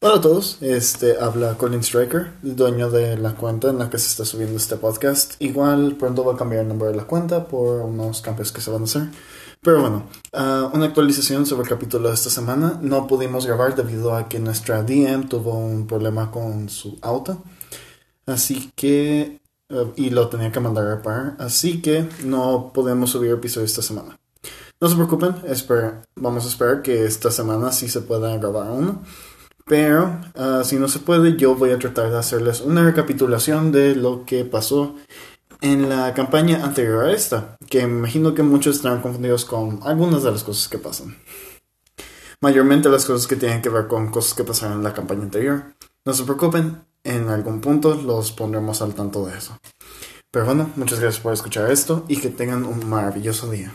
Hola 0.00 0.16
a 0.16 0.20
todos, 0.20 0.58
este 0.60 1.18
habla 1.18 1.54
Colin 1.58 1.80
Striker, 1.82 2.30
dueño 2.42 2.88
de 2.88 3.18
la 3.18 3.34
cuenta 3.34 3.70
en 3.70 3.78
la 3.78 3.90
que 3.90 3.98
se 3.98 4.08
está 4.08 4.24
subiendo 4.24 4.56
este 4.56 4.76
podcast. 4.76 5.34
Igual 5.40 5.96
pronto 5.96 6.24
va 6.24 6.34
a 6.34 6.36
cambiar 6.36 6.62
el 6.62 6.68
nombre 6.68 6.88
de 6.88 6.94
la 6.94 7.04
cuenta 7.04 7.48
por 7.48 7.80
unos 7.80 8.20
cambios 8.20 8.52
que 8.52 8.60
se 8.60 8.70
van 8.70 8.82
a 8.82 8.84
hacer. 8.84 9.08
Pero 9.60 9.80
bueno, 9.80 10.04
ah, 10.32 10.70
una 10.72 10.84
actualización 10.86 11.46
sobre 11.46 11.64
el 11.64 11.68
capítulo 11.68 12.08
de 12.08 12.14
esta 12.14 12.30
semana. 12.30 12.78
No 12.80 13.08
pudimos 13.08 13.44
grabar 13.44 13.74
debido 13.74 14.14
a 14.14 14.28
que 14.28 14.38
nuestra 14.38 14.84
DM 14.84 15.28
tuvo 15.28 15.58
un 15.58 15.88
problema 15.88 16.30
con 16.30 16.68
su 16.68 16.96
auto. 17.02 17.42
Así 18.24 18.70
que... 18.76 19.40
ah, 19.70 19.84
y 19.96 20.10
lo 20.10 20.28
tenía 20.28 20.52
que 20.52 20.60
mandar 20.60 20.86
a 20.86 20.94
reparar. 20.96 21.34
Así 21.40 21.82
que 21.82 22.08
no 22.24 22.70
podemos 22.72 23.10
subir 23.10 23.32
episodio 23.32 23.64
esta 23.66 23.82
semana. 23.82 24.16
No 24.80 24.88
se 24.88 24.94
preocupen, 24.94 25.34
espera- 25.48 26.02
vamos 26.14 26.44
a 26.44 26.48
esperar 26.48 26.82
que 26.82 27.04
esta 27.04 27.32
semana 27.32 27.72
sí 27.72 27.88
se 27.88 28.00
pueda 28.00 28.36
grabar 28.36 28.70
uno. 28.70 29.02
Pero 29.68 30.18
ah, 30.34 30.62
si 30.64 30.76
no 30.76 30.88
se 30.88 30.98
puede, 30.98 31.36
yo 31.36 31.54
voy 31.54 31.70
a 31.70 31.78
tratar 31.78 32.10
de 32.10 32.18
hacerles 32.18 32.62
una 32.62 32.84
recapitulación 32.84 33.70
de 33.70 33.94
lo 33.94 34.24
que 34.24 34.44
pasó 34.44 34.94
en 35.60 35.88
la 35.88 36.14
campaña 36.14 36.64
anterior 36.64 37.04
a 37.04 37.12
esta, 37.12 37.56
que 37.68 37.80
imagino 37.80 38.34
que 38.34 38.42
muchos 38.42 38.76
estarán 38.76 39.02
confundidos 39.02 39.44
con 39.44 39.80
algunas 39.82 40.22
de 40.22 40.30
las 40.30 40.44
cosas 40.44 40.68
que 40.68 40.78
pasan. 40.78 41.18
Mayormente 42.40 42.88
las 42.88 43.04
cosas 43.04 43.26
que 43.26 43.36
tienen 43.36 43.60
que 43.60 43.68
ver 43.68 43.88
con 43.88 44.10
cosas 44.10 44.34
que 44.34 44.44
pasaron 44.44 44.78
en 44.78 44.84
la 44.84 44.94
campaña 44.94 45.24
anterior. 45.24 45.74
No 46.04 46.14
se 46.14 46.24
preocupen, 46.24 46.84
en 47.04 47.28
algún 47.28 47.60
punto 47.60 47.94
los 47.94 48.32
pondremos 48.32 48.80
al 48.80 48.94
tanto 48.94 49.26
de 49.26 49.36
eso. 49.36 49.58
Pero 50.30 50.46
bueno, 50.46 50.70
muchas 50.76 51.00
gracias 51.00 51.22
por 51.22 51.32
escuchar 51.32 51.70
esto 51.70 52.04
y 52.06 52.18
que 52.18 52.28
tengan 52.28 52.64
un 52.64 52.88
maravilloso 52.88 53.50
día. 53.50 53.72